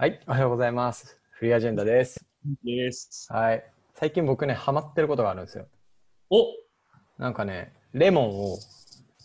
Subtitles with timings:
[0.00, 1.18] はい、おはようございます。
[1.32, 2.24] フリーアジェンダです。
[2.62, 3.26] です。
[3.32, 3.64] はい。
[3.96, 5.66] 最近僕ね、ハマってることがあるんですよ。
[6.30, 6.44] お
[7.18, 8.58] なんかね、レモンを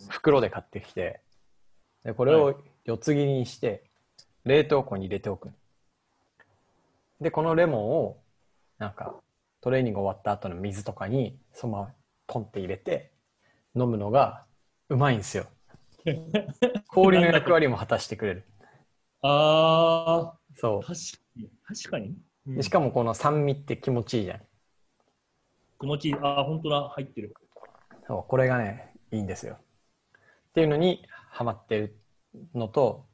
[0.09, 1.21] 袋で買ってきて、
[2.03, 2.55] でこれはを
[2.85, 3.83] 四つ切りにして、
[4.45, 5.51] 冷凍庫に入れておく。
[7.21, 8.17] で、このレモンを、
[8.79, 9.13] なんか、
[9.61, 11.91] トレーニング終わった後の水とかに、そのまま
[12.25, 13.11] ポンって入れて、
[13.75, 14.43] 飲むのが
[14.89, 15.45] うまいんですよ。
[16.89, 18.43] 氷の役割も果たしてくれる。
[19.21, 20.93] あそー、確か
[21.35, 21.49] に。
[21.65, 22.07] 確かに。
[22.07, 22.15] う。
[22.47, 24.41] うんでしかもこの酸味って気持ちいいじゃん。
[25.79, 26.15] 気持ちいい。
[26.15, 26.89] あー、本当だ。
[26.89, 27.33] 入ってる。
[28.07, 29.57] そう、これがね、いいんですよ。
[30.49, 31.97] っていうのにハマってる
[32.53, 33.05] のと、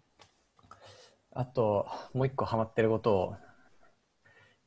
[1.31, 3.35] あと、もう一個ハマってることを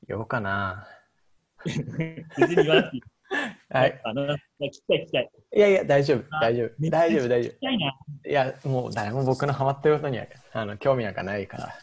[0.07, 0.87] 言おうかな。
[1.65, 3.03] 別に言わなくていい。
[3.71, 4.01] はい。
[4.05, 4.27] あの、
[4.61, 5.31] 聞きたい聞きたい。
[5.55, 7.51] いやいや、大丈夫、あ大丈夫、大丈夫、大丈。
[7.51, 8.29] 夫。
[8.29, 11.75] いや、もう誰も僕のハマってることにはあの興味なんかないから。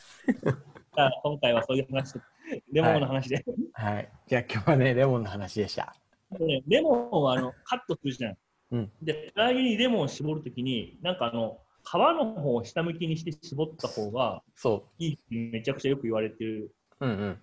[0.99, 2.19] じゃあ今回はそういう話と、
[2.73, 3.45] レモンの話で。
[3.71, 4.09] はい。
[4.27, 5.95] じゃあ今日はね、レモンの話でした。
[6.37, 8.37] ねレモンはあのカットするじゃん。
[8.71, 16.75] うんで、唐揚げにレモンを絞るときに、なんかあの、皮の方を下向きにして絞った方がそいいってめちゃくちゃよく言われてる。
[16.99, 17.05] う。
[17.05, 17.39] うんうん。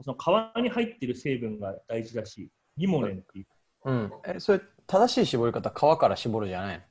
[0.00, 3.46] その皮に入ってる成分が大事だし、リモネンっていう。
[3.84, 4.12] うん。
[4.24, 6.84] え、それ、正しい絞り方、皮から絞るじゃないの？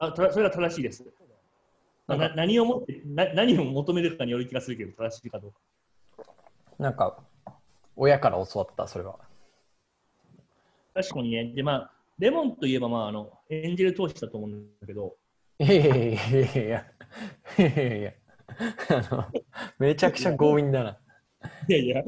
[0.00, 1.04] あたそれが正しいです。
[2.08, 5.58] まあな何をもってな何を求めるかによる気がするけど、正しいかどうか。
[6.78, 7.18] なんか、
[7.96, 9.18] 親から教わった、それは。
[10.94, 15.16] 確かにね、で、まあ、レモンといえば、まあ、あの、エンジェル投資だと思うんだけど、
[15.60, 16.84] いやいやいやいやいや
[17.58, 18.12] いやいや
[18.90, 19.24] あの
[19.80, 20.98] めちゃくちゃ強引だな。
[21.68, 22.02] いやいや、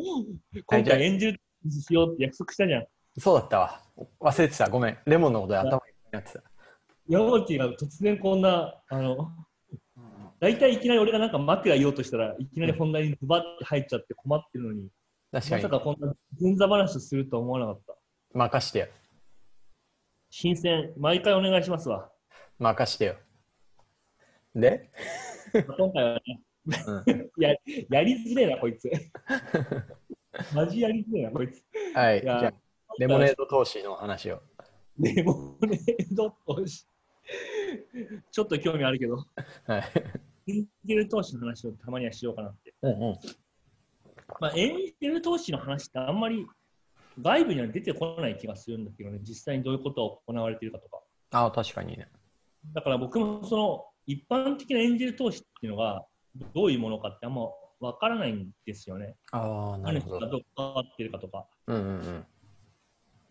[0.67, 2.87] 今回エンジェル投資しようって約束したじゃん。
[3.19, 3.83] そうだったわ。
[4.21, 4.69] 忘れてた。
[4.71, 4.99] ごめん。
[5.05, 5.81] レモンのことで頭に
[6.13, 6.43] なってた。
[7.09, 9.33] 山内が突然こんな、あの、
[10.41, 14.89] 大体いきなり俺がなんか枕言おうとしたらいきなり本題にズバッて入っちゃって困ってるのに、
[15.31, 15.79] 確かにまさ。
[15.79, 17.95] かこんな前座話するとは思わなかった。
[18.33, 18.87] 任してよ。
[20.31, 22.11] 新鮮、毎回お願いしますわ。
[22.59, 23.17] 任してよ。
[24.55, 24.91] で、
[25.53, 27.55] 今回はね、うん や
[27.91, 28.91] やりづれえな、こいつ。
[30.55, 31.63] マジやりづれえな、こいつ。
[31.95, 32.21] はい。
[32.21, 32.55] じいやゃあ、
[32.99, 34.43] レモネード投資の話を。
[34.99, 36.87] レモネード投資。
[38.31, 39.17] ちょっと興味あるけど、
[39.67, 39.83] はい。
[40.51, 42.75] エンジェル投資の話をたまにはしようかなって。
[42.83, 43.19] うんうん。
[44.41, 46.47] まあ、エンジェル投資の話ってあんまり
[47.21, 51.01] 外部には出てこない気がするんだけどね、実際にどういうことが行われているかとか。
[51.33, 52.09] ああ、確かにね。
[52.73, 56.05] だから僕もその一般的なエンジェル投資っていうのが
[56.55, 57.43] どういうものかってあんま
[57.81, 59.17] わからないんですよね。
[59.33, 60.21] ああ、なるほど。
[60.21, 61.47] 何がどう関わってるかとか。
[61.67, 62.05] うんうんうん。
[62.05, 62.15] ま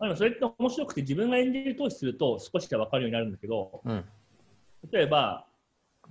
[0.00, 4.04] あ、でもそれって面白くて自分がエンジェル投資すると少しは分かるようになるんだけど、うん。
[4.90, 5.46] 例えば、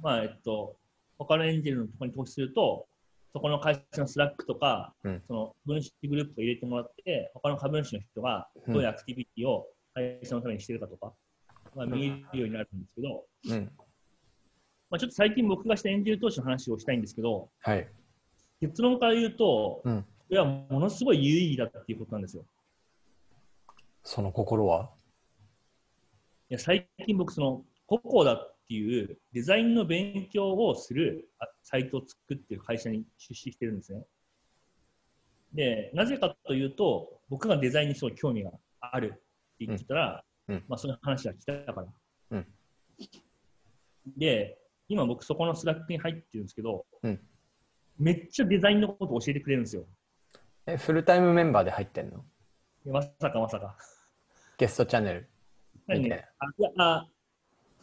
[0.01, 0.77] まあえっと、
[1.19, 2.87] 他のエンジェルのところに投資すると、
[3.31, 11.13] そこの会社の Slack とか、うんその分子グループを入れてもらって、他の株主の人がどういうアクティビティを会社のためにしてるかとか、
[11.75, 13.71] まあ、見えるようになるんですけど、うん。
[14.89, 17.87] まあ、ちょっと最近僕がしたエンジェル投資の話をしたいんですけど、はい。
[18.61, 20.05] 結論から言うと、うん。
[20.31, 22.45] はものすごい有意義だっていうことなんですよ。
[24.03, 24.89] その心は？
[26.49, 34.05] いや最近僕、そのココダっていうデザインの勉強をするあサイトを作っている会社に出資してるんですね。
[35.53, 39.17] で、なぜかというと、僕がデザインにすごい興味があるっ
[39.57, 41.87] て言ってたら、うんうんまあ、その話が来たから。
[42.31, 42.47] うん
[44.17, 47.19] で、今僕そこの Slack に入ってるんですけど、うん
[47.97, 49.83] めっちゃデザインのことを教えてくれるんですよ。
[50.65, 52.23] え、フルタイムメンバーで入ってんの？
[52.85, 53.75] まさかまさか。
[54.57, 55.29] ゲストチャンネル。
[55.85, 56.07] 何？
[56.07, 56.45] ね、あ
[56.77, 57.07] あ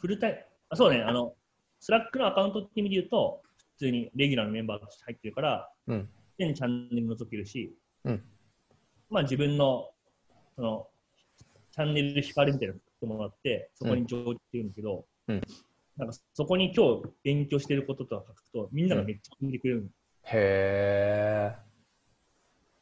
[0.01, 0.39] フルタイム
[0.69, 1.35] あ、そうね、あの、
[1.81, 3.43] Slack のアカウントって意味で言うと、
[3.75, 6.09] 普通にレギュラーのメンバーとして入ってるから、うん。
[6.39, 8.25] 常にチャンネル覗けるし、うん。
[9.11, 9.91] まあ自分の、
[10.55, 10.89] その、
[11.73, 15.43] チャンネル光みたいなの作ってもらって、そこに上手ってるんだけど、うん
[15.97, 19.89] なんかそこに今日勉強してることとか書くと、みんながめっちゃ聞いてくれるの、
[20.25, 21.57] へえ。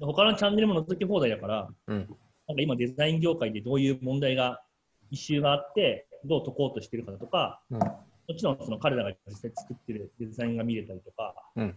[0.00, 1.97] で他のチャンネルも覗き放題だから、うん。
[1.97, 2.17] なんか
[2.58, 4.61] 今デザイン業界でどういう問題が、
[5.11, 7.79] イシューがあって、どう解こうとしてるかとか、うん。
[7.79, 8.05] も
[8.37, 11.75] ちろんその彼らが実際作ってるデザインが見れたりとか、うん。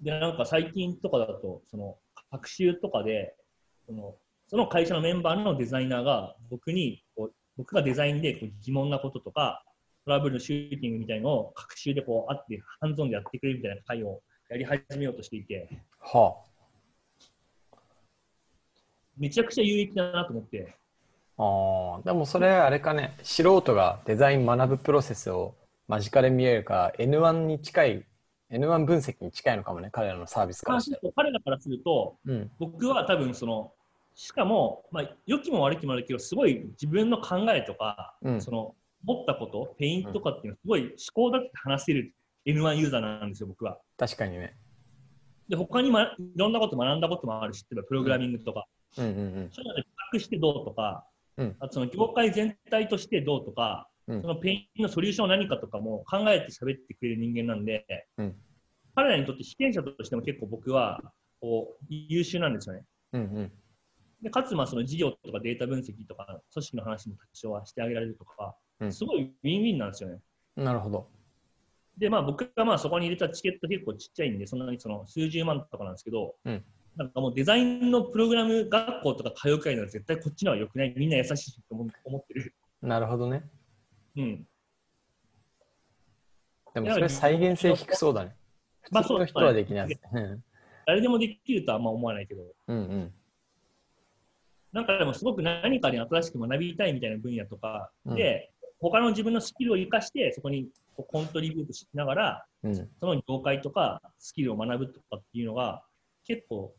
[0.00, 1.96] で、なんか最近とかだと、その、
[2.30, 3.34] 学習とかで、
[3.86, 4.14] その、
[4.48, 9.64] その会社のメンバーのデザイナーが僕にこう、僕がデザインでこう疑問なこととか、
[10.04, 14.20] トラブルのシューティングみたいのを学習でこうあって、ハンズオンでやってくれるみたいな会を
[14.50, 15.68] やり始めようとしていて、
[15.98, 16.36] は
[19.16, 20.76] めちゃくちゃ有益だなと思って、
[21.38, 21.42] あ。
[21.42, 22.02] ああ。
[22.02, 25.54] でもそれあれかね、素人がデザイン学ぶプロセスを
[25.88, 28.06] 間近で見えるから N1 に近い
[28.50, 30.98] N1 分析に近いのかもね、彼らのサービスからして。
[31.16, 32.50] 彼らからすると、うん。
[32.58, 33.72] 僕は多分その、
[34.14, 38.74] しかも、まあ、良きも悪きもあるけど、すごい自分の考えとか、うんその、
[39.04, 42.14] 持ったこと、ペイントとかっていうのは、すごい思考だって話せる
[42.46, 43.78] N1 ユーザーなんですよ、僕は。
[43.98, 44.56] 確かにね。
[45.48, 48.66] で、他に、ま、いろんなこと学んだこともあるし、例えばプログラミングとか、
[48.96, 49.50] うんうんうん。
[49.52, 51.04] そういうので比較してどうとか、
[51.38, 57.84] うんあとその業界全体としてどうとか、うんそのペインのソリューションは何かとかも考えて喋ってくれる人間なんで、
[58.16, 58.36] うん
[58.94, 62.84] 彼らにとって被験者としても結構僕はこう優秀なんですよね。
[63.12, 63.52] うんうん。
[64.22, 70.18] でかつ、まあ、その事業とかデータ分析とか、組織の話も多少はしてあげられるとか、うんすごいウィンウィンなんですよね。
[70.56, 71.08] なるほど。
[71.98, 76.64] で、まあ、僕がまあそこに入れたチケット結構ちっちゃいんで、そんなにその数十万とかなんですけど、うん
[76.96, 80.94] なんかもうデザインのプログラム学校とか通うくらいなら絶対こっちの方が良くない。
[80.96, 82.54] みんな優しいしと思思ってる。
[82.82, 83.44] なるほどね。
[84.16, 84.46] うん。
[86.74, 88.34] でもそれ再現性低そうだね。
[88.90, 89.98] まあ普通の人はできない。
[90.12, 90.42] うん
[90.86, 93.12] 誰でもできるとはあんま思わないけど、うんうん。
[94.72, 102.74] なんかでもすごく何かに新しく学びたいみたいな分野とかで、他の自分のスキルを生かして、そこにコントリビュートしながら、うん。
[102.74, 105.82] その業界とかスキルを学ぶとかっていうのが、
[106.24, 106.72] 結構、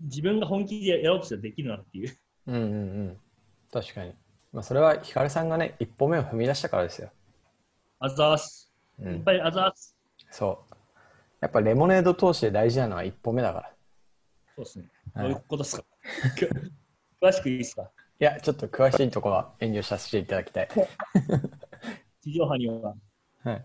[0.00, 2.16] 自分が本気でやろうとしたらできるなっていう。
[2.46, 2.66] うんうんう
[3.10, 3.16] ん。
[3.72, 4.14] 確かに。
[4.52, 7.10] まあそれはヒカルさんがね、一歩目を踏み出したからですよ。
[7.98, 8.72] あざーす。
[8.98, 9.14] うん。
[9.14, 9.94] いっぱいあざーす。
[10.30, 10.74] そう。
[11.40, 13.72] やっぱレモネード投資で大事なのは一歩目だから。
[14.56, 14.90] そうですね。
[15.14, 15.84] はいどういうことですか？
[17.22, 17.82] 詳しくいいですか？
[18.20, 20.68] いや、ちょっと詳しいところは遠慮させていただきたい。
[22.22, 22.94] 地上波には。
[23.44, 23.64] はい。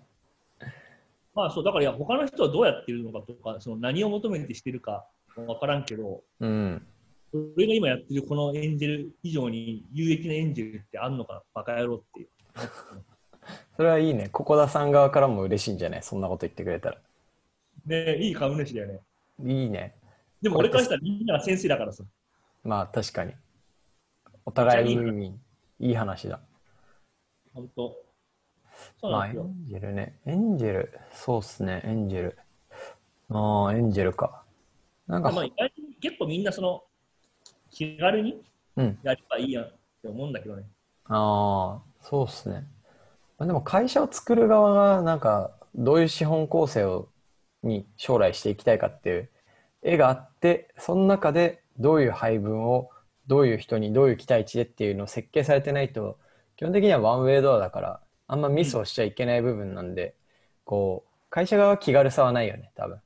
[1.36, 5.06] まあそう、だからいや他の人はどうやってるのかとか、その何を求めてしてるか
[5.36, 6.88] わからんけど、うん。
[7.58, 12.30] 俺が今やってるこのエンジェル以上に有益なエンジェルってあんのかなバカ野郎っていう。
[13.76, 14.30] それはいいね。
[14.30, 16.04] ココダさん側からも嬉しいんじゃない？
[16.04, 16.98] そんなこと言ってくれたら。
[17.86, 19.02] ねいい株主だよね。
[19.44, 19.96] いいね。
[20.42, 22.06] でも俺からしたらみんなが先生だからさ。
[22.64, 23.34] まあ確かに。
[24.46, 25.42] お互いウィンウィン。
[25.80, 26.40] いい話だ。
[27.54, 28.05] 本当。
[29.00, 29.44] そうまあエなんですよ。
[29.44, 30.20] ンジェルね。
[30.26, 31.00] エンジェル。
[31.14, 31.82] そうっすね。
[31.86, 32.38] エンジェル。
[33.30, 34.44] ああ、エンジェルか。
[35.08, 36.84] なんか、まあ、意外に結構みんなその
[37.72, 38.42] 気軽に
[38.78, 38.98] うん。
[39.04, 39.68] やればいいやんっ
[40.02, 40.64] て思うんだけどね。
[41.06, 42.68] ああ、そうっすね。
[43.38, 47.10] まあ、でも会社を作る側がなんかどういう資本構成を
[47.64, 49.30] に将来していきたいかっていう
[49.82, 52.90] 絵があってその中でどういう配分を
[53.28, 56.20] どういう人にどういう期待値でっていうのを設計されてないと
[56.58, 60.16] 基本的にはワンウェイドアだからあんまミスをしちゃいけない部分なんで、
[60.64, 63.02] こう会社側は気軽さはないよね多分。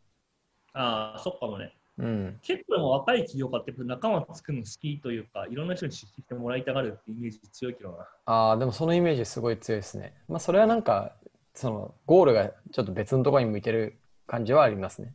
[0.73, 1.73] ああ、そっかもね。
[1.97, 8.07] うん、結構でも若い企業家って仲間作るの好きというか、いろんな人に知ってもらいたがるってイメージ強いけどな。
[8.25, 10.13] ああでもそのイメージすごい強いですね。
[10.29, 11.15] まあそれはなんか
[11.53, 15.13] そのゴールがちょっと別のところに向いてる感じはありますね。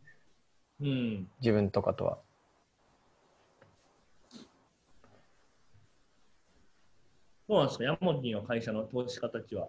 [0.82, 1.28] うん。
[1.40, 2.18] 自分とかとは。
[7.46, 9.68] そうなんですか、ヤモティの会社の投資家たちは。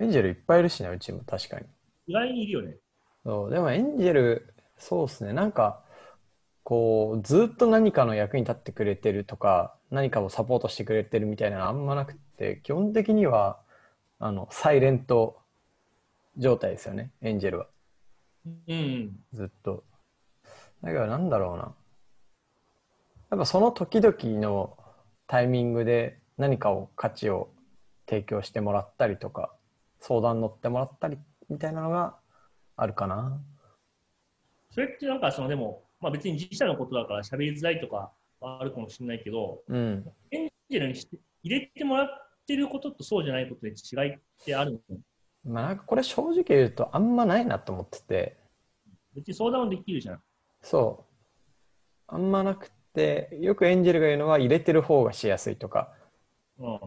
[0.00, 1.66] エンジェルいっぱいいるしね、うちも確かに。
[2.06, 2.76] 意外にいるよね。
[3.24, 5.82] そうでもエンジェル、そうですね、なんか、
[6.62, 13.60] こう、ずっと何かの役に立ってくれてるとか、何かをサポートしてくれてるみたいなのあんまなくて、基本的には、
[14.18, 15.38] あの、サイレント
[16.36, 17.66] 状態ですよね、エンジェルは。
[18.68, 19.18] うん。
[19.32, 19.84] ずっと。
[20.82, 21.74] だけどなんだろうな。
[23.30, 24.76] やっぱその時々の
[25.26, 27.48] タイミングで何かを価値を
[28.06, 29.53] 提供してもらったりとか、
[30.06, 31.16] 相談乗ってもらったり
[31.48, 32.18] みたいなのが
[32.76, 33.40] あるかな。
[34.70, 40.04] それってなんかそのでも、まあ、別に自社のことだから喋りづらいとかはあるかもしれないけど、うん。
[40.30, 42.08] エンジェルにして入れてもらっ
[42.46, 44.98] てることとそうじゃないことで違いってあるの？
[45.46, 48.36] まあなんかこれ正直言うとあんまないなと思ってて、
[49.14, 50.22] 別に相談もできるじゃん。
[50.60, 51.14] そう。
[52.08, 55.94] あんまなくて、よくエンジェルが言うのは入れてる方がしやすいとか、
[56.58, 56.80] うん。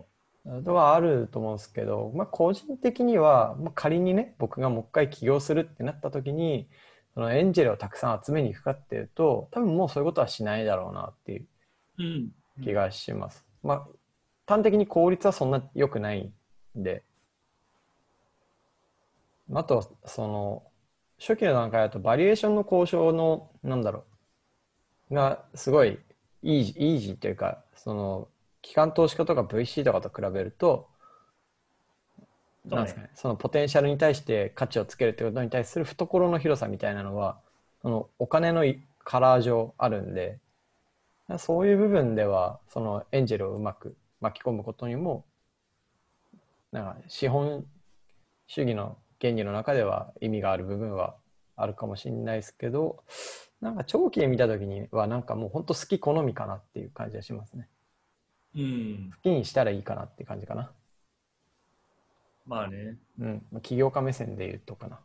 [0.63, 6.67] とはあると思うんですけど、まあ、個人的には、まあ、仮にね僕がもう一回起業するってなった時に
[7.13, 11.47] そのエンジェルをたくさん集めに行くかっていうと多分もうそういうことはしないだろうなっていう
[11.99, 12.31] うん。
[12.63, 13.45] 気がします。
[13.63, 13.87] まあ
[14.47, 16.31] 端的に効率はそんな良くない
[16.77, 17.03] んで
[19.53, 20.63] あとはその
[21.19, 24.05] 初期の段階だとバリエーションの交渉のなんだろ
[25.11, 25.99] うがすごい
[26.43, 28.27] イージーイージーというかその
[28.67, 30.87] 機関投資家とか VC とかと比べると
[32.65, 37.39] なんですかね、そのポテンシャルに対して価値をつけるということに対する懐の広さみたいなのは
[37.81, 40.37] そのお金のいカラー上あるんで
[41.37, 45.23] そういう部分ではそのエンジェルをうまく巻き込むことにも
[46.73, 47.65] なんか資本
[48.47, 51.15] 主義の原理の中では意味がある部分は
[51.55, 53.03] あるかもしれないですけど、
[53.61, 57.67] なんか長期で見たときには、なんかもう本当好き好みかなっていう感じがしますね。
[58.55, 59.11] うん。
[59.15, 60.71] 好きにしたらいいかなって感じかな。
[62.45, 62.97] まあね。
[63.19, 63.43] うん。
[63.61, 64.99] 起業家目線で言うとかな。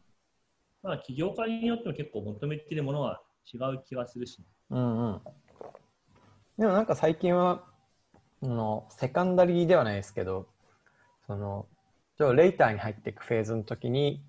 [0.83, 3.23] まあ、起業家によっても結構求めてるものは
[3.53, 4.45] 違う気がするし、ね。
[4.71, 5.21] うんうん。
[6.59, 7.65] でもなんか最近は、
[8.43, 10.49] あのセカンダリーではないですけど、
[11.27, 11.67] その、
[12.19, 14.25] ちょレイターに入っていくフェーズの時に、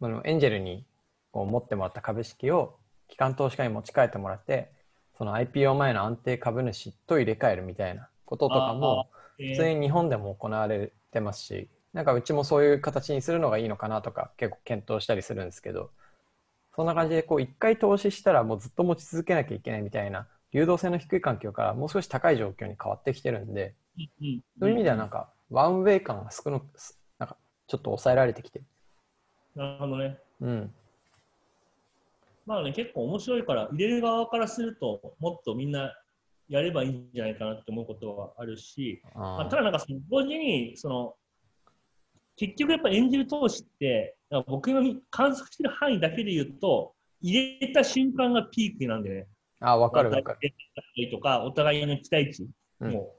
[0.00, 0.84] あのエンジェルに
[1.30, 4.72] こう持ってもらった株式を機関投資家に持ち帰ってもらって、
[5.16, 15.90] その IPO 前の安定株主と入れ替えるみたいなこととかも、え普通に日本でも行われてますし、なんかうちもそういう形にするのがいいのかなとか結構検討したりするんですけど、
[16.76, 26.64] そんな感じでこう一回投資したらもうずっと持ち続けなきゃいけないみたいな流動性の低い環境からもう少し高い状況に変わってきてるんで、うんそういう意味ではなんかワンウェイ感が少なく、
[27.18, 28.64] なんかちょっと抑えられてきてる。
[29.56, 30.18] なるほどね。
[30.40, 30.74] うん。
[32.46, 35.94] まあね、結構面白いから、入れる側からすると、もっとみんな
[36.50, 41.14] やればいいんじゃないかなって思うことはあるし、まあ、ただなんかその同時に、その、
[42.36, 44.16] 結局やっぱエンジェル投資って、
[44.48, 44.80] 僕が
[45.10, 49.28] 観測してる範囲だけで言うと、入れた瞬間がピークなんでね。
[49.60, 50.52] あ、わかるわかる。
[50.96, 51.10] る。
[51.10, 52.48] とか、お互いの期待値
[52.80, 53.14] うんも、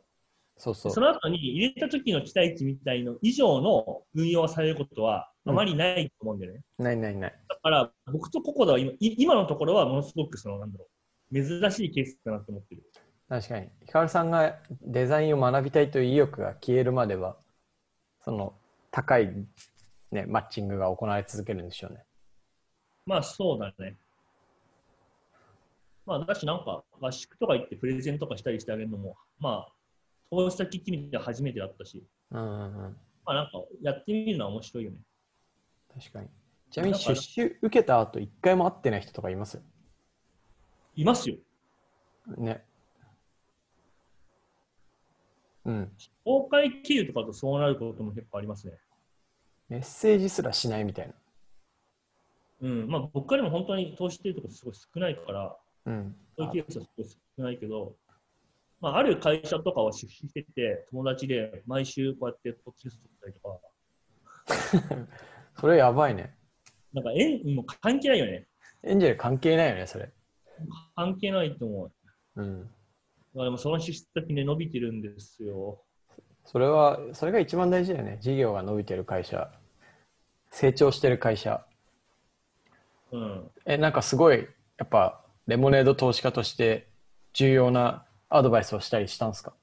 [0.57, 0.99] そうそうそ。
[0.99, 6.61] の後に入れた時の期待値みたいの以上の運用されることはあまりないと思うんだよね。
[6.79, 7.33] ないないない。
[7.47, 10.87] だから、僕とココダは今い今のところはものすごくその、なんだろ
[11.31, 12.83] う、珍しいケースだなと思ってる。
[13.31, 13.69] 確かに。
[13.85, 17.37] ヒカルさんがデザインを学びたいという意欲が消えるまでは、
[18.25, 18.53] その
[18.91, 19.33] 高い、
[20.11, 22.03] ね、マッチングが行われ続けるんでしょうね。
[23.05, 23.95] まあそうだね。
[26.05, 29.71] まあだしなんか合宿とか行ってプレゼンとかしたりしてあげるのも、まあ
[30.29, 32.97] 投資先ってみては初めてだったし、うんうんうん。
[33.25, 34.97] まあなんかやってみるのは面白いよね。
[35.97, 36.27] 確かに。
[36.69, 39.61] ちなみに出資受けた後、一回も会ってない人とかいます？
[40.97, 41.37] いますよ。
[42.37, 42.65] ね。
[45.65, 45.91] うん。
[46.23, 48.73] 公開経由とかだとそうなることも結構ありますね。
[49.69, 51.13] メッセージすらしないみたいな。
[52.61, 52.87] うん。
[52.89, 56.15] まあ僕からも本当に投資してるとこすごい少ないから、うん。
[56.37, 57.95] そういうケースはすごい少ないけど、
[58.79, 65.07] まあある会社とかは出資してて、友達で毎週こうやってポッドキャスト撮ったりとか、
[65.61, 66.35] それやばいね。
[66.93, 68.47] なんか縁もう関係ないよね。
[68.83, 70.11] エンジェル関係ないよね、それ。
[70.95, 72.41] 関係ないと思う。
[72.41, 72.69] うん。
[73.33, 75.81] まあ、でもその出資先で伸びてるんですよ。
[76.45, 78.17] それは、それが一番大事だよね。
[78.21, 79.51] 事業が伸びてる会社。
[80.49, 81.65] 成長してる会社。
[83.11, 83.51] うん。
[83.65, 84.47] え、なんかすごい、
[84.77, 86.87] やっぱ、レモネード投資家として
[87.33, 89.53] 重要なアドバイスをしたりしたんですか？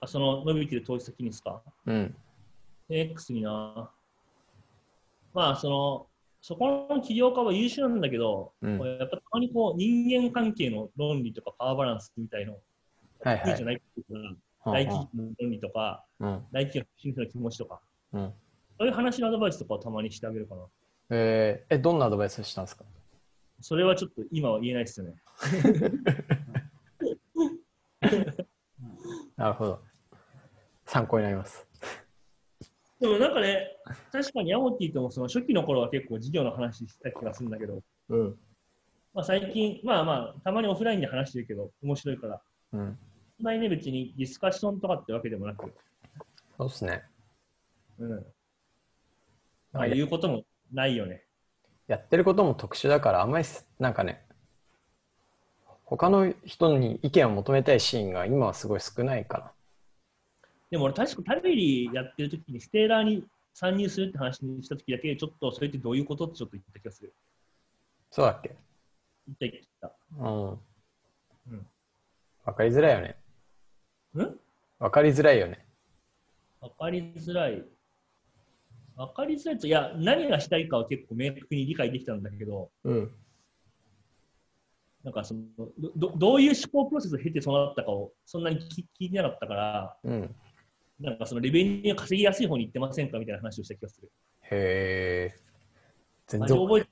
[0.00, 1.62] あその伸びてる投資先にですか？
[1.86, 2.16] うん。
[2.88, 3.90] ?X にな。
[5.34, 6.06] まあ、その、
[6.40, 12.54] そこの起業家は優秀なんだけど、うんやっぱたまにこう人間関係の論理とかパワーバランスみたいの、
[13.22, 13.66] はいはいじゃ。
[13.66, 13.82] ないか
[14.64, 16.44] 大企業の論理とか、うん。
[16.52, 17.80] 大企業の新鮮な気持ちとか、
[18.12, 18.32] うん。
[18.78, 20.62] そういう話のアドバイスとかをたまにしてあげるかな。
[21.10, 22.84] えーえ、どんなアドバイスしたんですか？
[23.60, 25.14] それはちょっと今は言えないですよね。
[29.36, 29.80] なるほど。
[30.86, 31.66] 参考になります。
[33.00, 33.76] でもなんかね、
[34.10, 38.36] 確かにヤモティともその初期の頃は結構事業の話した気がするんだけど、うん。
[39.14, 42.40] まあ、最近、まあまあ、たまにオフラインで話してるけど、面白いから、
[42.72, 42.98] うん。
[43.36, 45.72] そんなにね、別にディスカッションとかってわけでもなく、
[46.56, 47.04] そうですね。
[48.00, 48.26] うん。
[49.72, 51.22] まあ、言うこともないよね。
[51.86, 54.24] やってることも特殊だから、あんまりす、なんかね、
[55.84, 59.52] 他の人に意見を求めたいシーンが今はすごい少ないか
[60.70, 67.14] でも俺、確かタベリーやってる時に、ステーラーに参入するって話にした時だけ、ちょっとそれってどういうことってちょっと言った気がする。
[68.10, 68.56] そうだっけ？
[69.26, 69.92] 言った言った。
[70.18, 70.50] うん。
[70.50, 71.66] うん
[72.44, 73.16] わかりづらいよね。
[74.14, 74.40] うん？
[74.78, 75.66] わかりづらいよね。
[76.60, 77.64] わかりづらい。
[78.96, 83.14] わかりづらいと、いや、何がしたいかは結構明確に理解できたんだけど、うん。
[85.04, 85.42] なんかその
[85.78, 90.34] どどどういう思考プロセスを経てそうなったかをそんなに聞聞いてなかったから、うん。
[91.00, 94.10] なんかそのレベニュー稼ぎやすい方に行ってませんかみたいな話をした気がする。
[94.50, 95.38] へえ。
[96.26, 96.88] 全然、覚えて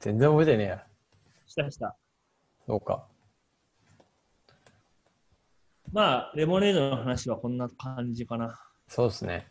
[0.00, 0.86] 全然覚えてねえや。
[1.46, 1.96] したした。
[2.66, 3.06] そうか。
[5.92, 8.60] まあ、レモネードの話はこんな感じかな。
[8.88, 9.46] そうですね。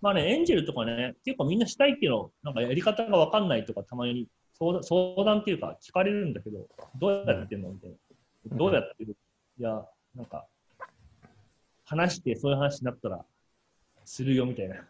[0.00, 4.28] まあね、エンジェルとかね、結構みんなしたいけど、なんかやり方がわかんないとかたまに
[4.58, 7.96] 相談相談っていうか聞かれるんだけど、どうやってんのみたいな。
[7.96, 9.16] うんどうやってる？
[9.58, 9.82] いや、
[10.14, 10.46] なんか、
[11.84, 13.24] 話してそういう話になったら
[14.04, 14.76] するよみたいな。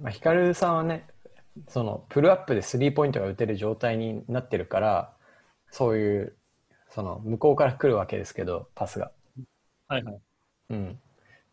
[0.00, 1.06] まあ、ヒカルさんはね、
[1.68, 5.12] そのプルアップでスリーポイントが打てる状態になってるから、
[5.70, 6.36] そういう、
[6.90, 9.10] その向こうから来るわけですけど、パスが。
[9.88, 10.20] はいはい。
[10.70, 11.00] うん。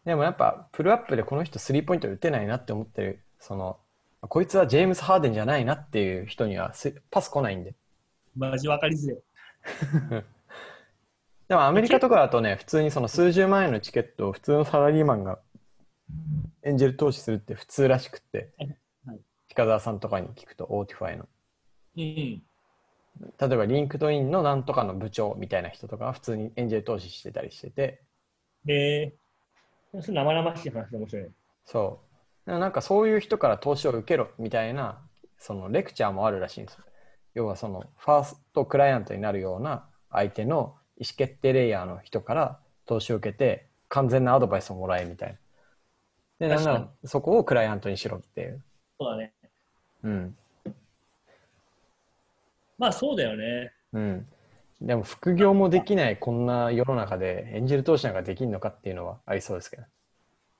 [0.06, 3.80] でもやっぱ、 pull-up でこの人スリーポイント打てないなって思ってる、その、
[4.22, 7.76] こいつはジェームス・ハーデンじゃないなっていう人にはパス来ないんで。
[8.36, 9.18] マジ分かりづれ
[10.12, 10.26] え。
[11.48, 15.40] でもアメリカとかだとね、普通にその数十万円のチケットを普通のサラリーマンが
[16.64, 18.52] エンジェル投資するって普通らしくって
[19.50, 21.28] 近沢さんとかに聞くと、 Autify の。
[21.98, 22.04] うん。
[22.04, 22.42] 例
[23.42, 28.02] えば LinkedIn のなんとかの部長みたいな人とかは普通にエンジェル投資してたりしてて、
[28.66, 29.14] で、
[30.02, 31.30] それ生々しい話で面白いね。
[31.66, 32.00] そ
[32.48, 32.52] う。
[32.52, 35.00] なんかそういう人から投資を受けろみたいな、
[35.38, 36.84] そのレクチャーもあるらしいんですよ。
[37.36, 45.38] 要はそのファーストクライアントになるような相手の意思決定レイヤーの人から投資を受けて完全なアドバイスをもらえみたい
[46.40, 46.48] な。
[46.48, 48.62] で、なんな確らそこをクライアントにしろっていう。
[49.00, 49.34] そうだね。
[50.04, 50.38] うん。
[52.78, 53.72] まあそうだよね。
[53.94, 54.28] うん。
[54.82, 59.84] でも副業もできないこんな世の中でエンジェル投資なんかできるのかっていうのはありそうですけど。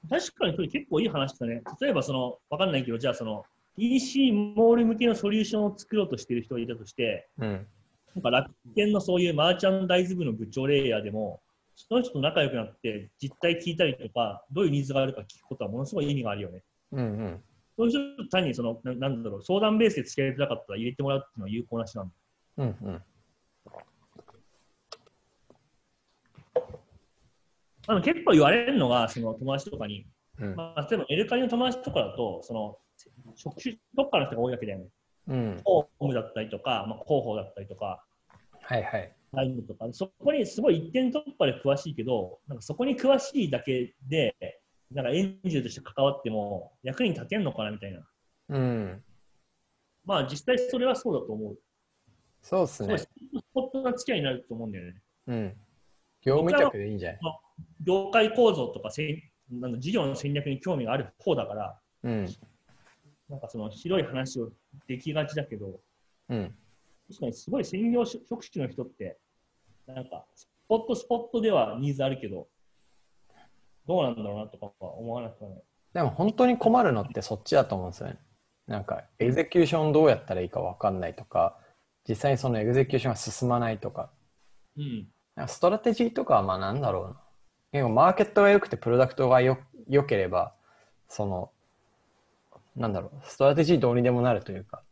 [0.10, 1.62] 確かにそれ結構いい話だね。
[1.82, 3.44] 例えばその、わかんないけど、じゃあその、
[3.78, 7.68] EC モール向けのソリューションを作ろうとしている人がいたとして、うん。
[8.16, 11.42] なんか楽天のそういうマーチャンダイズ部の部長レイヤーでも、
[11.76, 16.64] その人と仲良くなって実態聞いたりとか、どういうニーズがあるか聞くことはものすごい意味があるよね。
[16.94, 17.44] うんうん。
[17.78, 22.08] そういう人単にその、ななんだろう、相談ベースで付き合いづらかったら入れてもらうっていうのは有効な手段
[22.58, 22.64] だ。
[22.64, 23.04] うんうん。
[27.88, 30.08] あの結構言われるのが、その友達とかに、
[30.40, 30.56] うん。
[30.56, 32.78] まあ、例えばメルカリの友達とかだと、その
[33.36, 34.86] 職種どっかの人が多いわけだよね。
[35.28, 35.62] うん。
[35.64, 38.06] 法務だったりとか、まあ、広報だったりとか、
[38.62, 39.16] はいはい。
[39.34, 44.36] 財務とか、そこにすごい一点突破で詳しいけど、なんかそこに詳しいだけで、
[44.92, 48.08] なんかエンジェルとして関わっても役に立てんのかなみたいな。
[48.50, 49.04] うん。
[50.06, 51.58] まあ実際それはそうだと思う。
[52.42, 52.98] そうっすね。
[52.98, 53.10] ス
[53.54, 55.02] ポットな付き合いになると思うんだよね。
[55.28, 55.58] うん。
[56.22, 57.20] 業務委託でいいんじゃない？
[57.84, 59.24] 業界構造とかせ
[59.80, 62.28] 事業の戦略に興味がある方だから、うん。
[63.30, 64.52] なんかその広い話を
[64.88, 65.80] できがちだけど、
[66.30, 66.56] うん。
[67.08, 69.18] 確かにすごい専業職種の人って、
[69.88, 72.48] なんかスポットスポットではニーズあるけど、
[73.88, 75.64] どうなんだろうなとかは思わなくはない。
[75.94, 78.20] でも本当に困るのってそっちだと思うんですよね。
[78.68, 81.60] なんか、 execution どうやったらいいか分かんないとか、
[82.08, 84.12] 実際にその execution が進まないとか、
[84.76, 85.08] うん。
[85.36, 87.22] なんかストラテジーとかはまあなんだろうな。
[87.72, 90.56] 結構マーケットが良くてプロダクトがよ良ければ、
[91.08, 91.52] その、
[92.76, 94.84] なんだろう、ストラテジーどうにでもなるというか、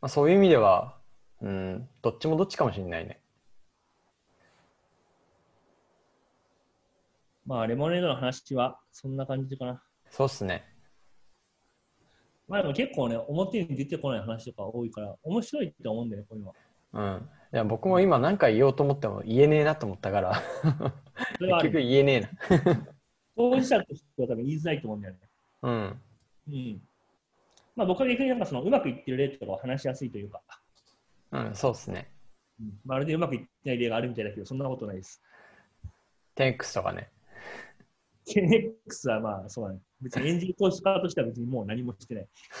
[0.00, 0.96] まあ、そういう意味では、
[1.40, 3.20] うん、どっちもどっちかもしれないね。
[7.46, 9.82] まあ、レモネードの話はそんな感じかな。
[10.10, 10.64] そうっすね。
[12.46, 16.54] まあでも結構ね、表に出てこない話とか多いから、面白いって思うんだよね、こういうのは。
[16.92, 17.28] うん。
[17.54, 20.42] いや僕も今何か言おうと思っても言えねえなと思ったから、
[21.40, 22.28] 結局る言えねえな。
[23.38, 25.20] 当事者としては多分言いづらいと思うんだよね。
[25.62, 26.02] うん。
[26.48, 26.82] うん。
[27.76, 30.42] まあ僕は逆になんかそのうまくいってる例とかは話しやすいというか、
[31.30, 32.10] うん、そうっすね。
[32.60, 35.22] うんまるでうまくいってない例があるみたいだけど、そんなことないです。
[36.36, 37.08] 10X とかね。
[38.26, 39.80] KNX はまあそうだね。
[40.00, 42.28] 別にエンジン投資家としては別にもう何もしてない。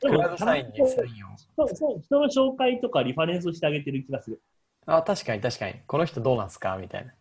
[0.00, 1.36] クラウドサインにサインを。
[1.56, 4.40] そうそう人の紹介とかリファレンスをしてあげてる気がする。
[4.86, 5.74] あ、確かに確かに。
[5.86, 6.76] この人どうなんすか？
[6.78, 7.12] みたいな。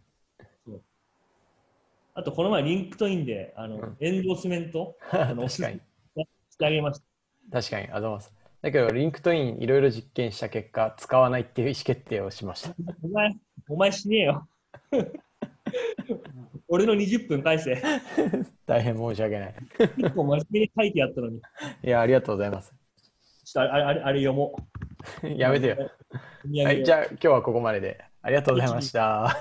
[2.19, 5.47] あと、この前、 LinkedIn であの、うん endorsement 確のかに。
[5.47, 7.05] してあげました。
[7.62, 7.84] 確かに。
[7.84, 8.34] ありがとうございます。
[8.62, 12.75] だけど、 LinkedIn いろいろ実験した結果、使わないっていう意思決定をしました。
[13.01, 13.32] お前、
[13.69, 14.47] お前死ねえよ。
[16.67, 17.82] 俺の20分返せ。
[18.67, 19.55] 大変申し訳ない。
[19.77, 21.38] 結構真面目に書いてあったのに。
[21.38, 22.75] いや、ありがとうございます。
[23.45, 24.55] ちょっとあれあれあれ読も
[25.23, 25.27] う。
[25.29, 25.77] やめてよ。
[26.65, 28.03] はい、じゃあ今日はここまでで。
[28.21, 29.38] ありがとうございました。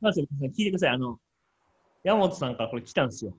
[0.00, 0.90] まず聞いてください。
[0.90, 1.18] あの、
[2.06, 3.36] 山本さんからこれ来たんですよ。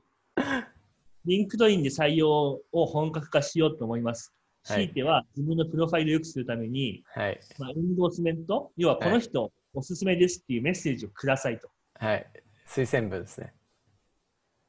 [1.24, 4.30] LinkedIn で採用を本格化しようと思います。
[4.30, 7.40] はい強いては自分のプロファイルを良くするために、はい。
[7.58, 11.70] まあ、 endorsement、要はこの人おすすめですっていうメッセージをくださいと。
[11.94, 12.28] はい。
[12.68, 13.54] 推薦文ですね。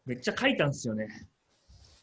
[0.06, 1.08] めっちゃ書いたんですよね。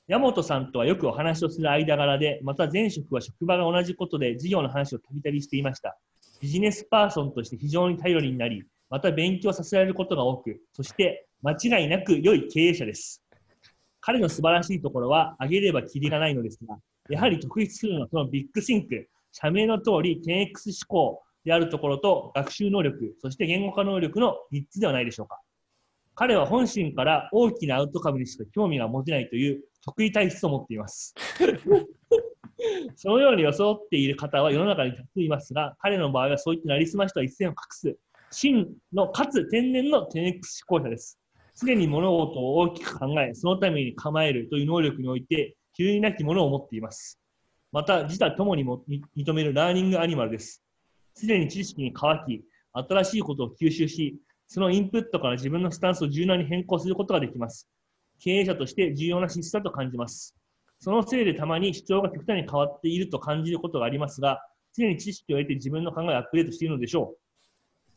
[0.08, 5.98] 山本さんとはよくお話をする間柄で、また前職は職場が同じことで事業の話をたびたびしていました。
[6.42, 13.24] ビジネスパーソンとして非常に頼りになり、また勉強させられることが多く、そして間違いなく良い経営者です。
[14.02, 16.78] 彼の素晴らしいところは挙げればきりがないのですが、
[17.10, 25.40] やはり特筆するのはその Big Think、社名の通り 10X 思考、であるところと学習能力、そして言語化能力の3つではないでしょうか。
[26.16, 31.14] 彼は本心から大きなアウトカムにしか興味が持てないという特異体質を持っています。
[32.96, 37.96] そのように装っている方は世の中にたくさんいますが、彼の場合はそういったなりすましとは一線を画す、
[38.32, 40.24] 真のかつ天然の 10X
[40.68, 41.20] 思考者です。
[41.56, 47.20] 常に物事を大きく考え、そのために構えるという能力において、急になきものを持っています。
[47.72, 48.84] また、自他ともにも
[49.16, 50.62] 認めるラーニングアニマルです。
[51.22, 57.70] 常に知識に乾き、新しいことを吸収し、そのインプットから自分のスタンスを柔軟に変更することができます。
[58.20, 60.36] 経営者として重要な資質だと感じます。
[60.80, 64.42] そのせいでたまに主張が極端に変わっていると感じることがありますが、
[64.78, 67.25] 常に知識を得て自分の考えをアップデートしているのでしょう。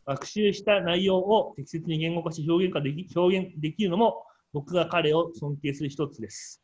[0.09, 6.62] 学習した内容を適切に言語化し表現化でき表現できるのも僕が彼を尊敬する一つです。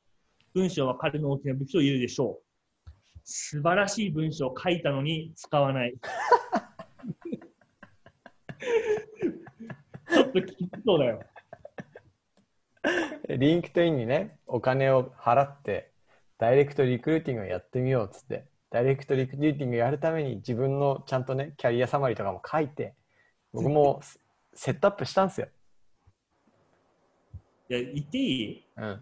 [0.54, 2.40] 文章は彼の大きな武器と言えるでしょ
[2.86, 2.90] う。
[3.22, 5.94] 素晴らしい文章を書いたのに使わない。
[10.10, 11.20] ちょっときつそうだよ。
[13.28, 15.92] LinkedIn にね、お金を払って、
[16.38, 22.94] ダイレクトリクルーティングをやってみようっつって、ダイレクトリクルーティングやるために自分のちゃんとね、キャリアサマリーとかも書いて、
[23.54, 24.00] 僕も
[24.52, 25.46] セットアップしたんですよ。
[27.70, 28.66] いや、言っていい？
[28.76, 29.00] うん。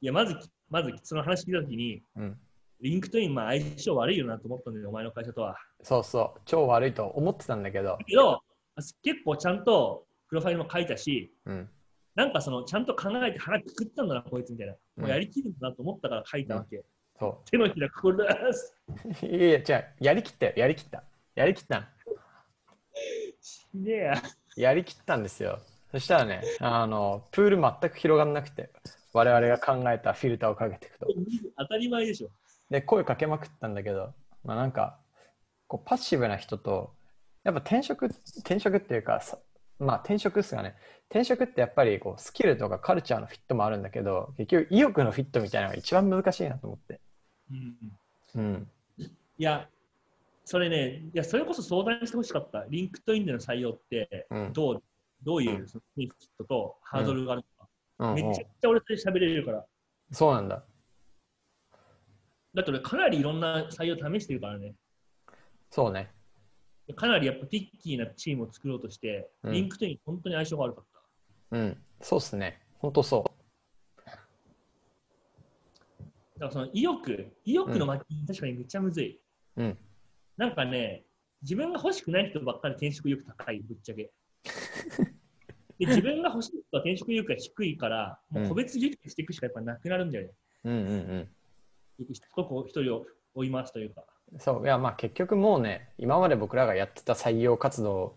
[0.00, 0.36] いや、まず、
[0.70, 2.38] まずその話聞いたときに、うん。
[2.80, 5.56] LinkedIn、まあ相性悪いよなと思ったんだよ、お前の会社とは。
[5.82, 6.40] そうそう。
[6.46, 8.40] 超悪いと思ってたんだけどだ、けど、
[9.02, 11.68] 結構ちゃんとプロファイルも書いたし、うん。
[12.14, 14.72] なんかそのちゃんと考えて腹くくったんだな、こいつみたいな。
[14.72, 16.82] うんもうやりきるんだなと思ったから書いたわけ。
[17.18, 18.74] そ手のひらこれです。
[19.22, 19.26] う。
[19.26, 19.86] いやいや、違う。
[20.00, 20.52] やりきったよ。
[20.56, 21.04] やりきった。
[21.34, 21.88] やりきった
[23.74, 24.22] のしねえや。
[24.56, 25.60] やりきったんですよ。
[25.92, 28.70] そしたらね、あの、プール全く広がんなくて、
[29.12, 31.06] 我々が考えたフィルターをかけていくと。
[31.56, 32.30] 当たり前でしょ。
[32.70, 34.12] で、声かけまくったんだけど、
[34.44, 34.98] まあなんか、
[35.66, 36.92] こうパッシブな人と、
[37.44, 38.06] やっぱ転職、
[38.38, 39.38] 転職っていうか、さ
[39.78, 40.76] まあ転職っすがね、
[41.08, 47.00] 転職ってやっぱりこうスキルとかカルチャーのフィットもあるんだけど、結局意欲のフィットみたいなのが一番難しいなと思って。
[47.50, 47.76] うん、
[48.34, 48.70] うん。
[49.38, 49.68] いや、
[50.50, 52.64] それね、いや、それこそ相談してほしかった。
[52.70, 54.52] LinkedIn での採用って、うん。
[54.54, 54.82] どう、
[55.22, 57.44] どういううそのベネフィットとハードルがある
[57.98, 58.14] のか。
[58.14, 59.66] めちゃくちゃ俺それ喋れるから。
[60.10, 60.64] そうなんだ。
[62.54, 64.74] だって俺かなりいろんな採用試してるからね。
[65.68, 66.10] そうね。
[66.96, 70.84] かなりやっぱ picky なチームを作ろうとして、うん LinkedIn 本当に相性が悪かっ
[71.50, 71.58] た。
[71.58, 71.76] うん。
[72.00, 72.62] そうっすね。
[72.78, 73.22] ほんとそ
[74.06, 74.12] だ
[76.38, 79.20] からその意欲、意欲のマッチング確かにめっちゃむずい。
[79.58, 79.62] う。
[79.62, 79.78] うん。
[80.38, 81.02] なんかね、
[81.42, 84.10] 自分が欲しくない人ばっかり転職意欲高い、ぶっちゃけ。
[85.78, 90.32] で自分が欲しい人は転職意欲が低いから、もう個別受給していくしかやっぱなくなるんだよね。
[90.64, 91.28] うんうんうん。
[92.14, 94.04] 人を追いますというか。
[94.38, 94.64] そう。
[94.64, 98.16] いや、まあ結局もうね、今まで僕らがやってた採用活動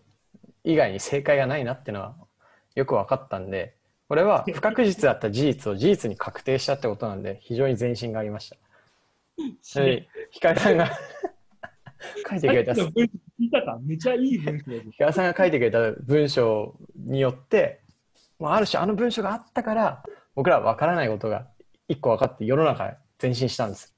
[0.62, 2.16] 以外に正解がないなっていうのは
[2.76, 3.74] よく分かったんで、
[4.08, 8.56] これは 不確実だった事実を事実に確定したってことなんで、非常に前進がありました。
[9.80, 10.90] で、ヒカルさんが
[12.28, 13.78] 書いてくれた、聞いたか？
[13.82, 17.80] めちゃいい文章ださんが書いてくれた文章によって、
[18.38, 20.02] もうある種あの文章があったから、
[20.34, 21.46] 僕らは分からないことが
[21.88, 23.94] 一個分かって世の中へ前進したんです。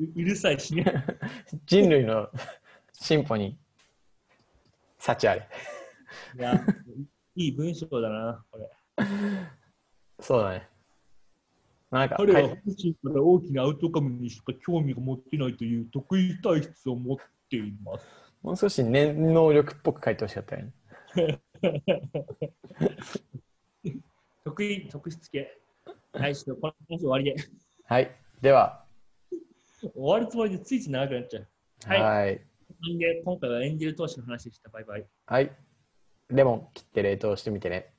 [0.00, 0.84] ううるさいしね。
[1.66, 2.28] 人類の
[2.92, 3.56] 進歩に
[4.98, 5.48] 幸あれ。
[6.38, 6.54] いや、
[7.36, 8.70] いい文章だな、これ。
[10.20, 10.68] そうだね。
[11.90, 17.18] まあなんか、彼ははい本心から大きなアウトカムにしか興味が持ってないという得意体質を持っ
[17.62, 18.06] ています。
[18.42, 20.72] もう少し念能力っぽく書いてほしかったよね。
[24.44, 25.58] 得意、特質系。
[26.12, 27.34] はい、ちょっとこの話終わりで。
[27.86, 28.10] はい。
[28.40, 28.84] では、
[29.80, 31.48] 終わるつもりでついつい長くなっちゃう。
[31.86, 32.02] はい。
[32.02, 32.40] はい。
[32.98, 34.68] で今回はエンジェル投資の話でした。
[34.68, 35.06] バイバイ。
[35.26, 35.50] はい。
[36.28, 37.93] レモン切って冷凍してみてね。